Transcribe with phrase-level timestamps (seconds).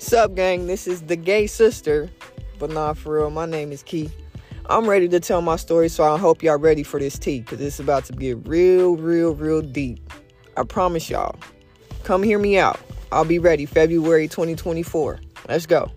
[0.00, 0.66] Sup, gang?
[0.66, 2.08] This is the gay sister,
[2.58, 3.28] but not for real.
[3.28, 4.10] My name is Key.
[4.70, 7.60] I'm ready to tell my story, so I hope y'all ready for this tea, because
[7.60, 10.00] it's about to get real, real, real deep.
[10.56, 11.38] I promise y'all.
[12.02, 12.80] Come hear me out.
[13.12, 15.20] I'll be ready February 2024.
[15.50, 15.92] Let's go.